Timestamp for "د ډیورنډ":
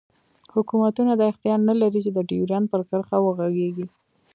2.13-2.65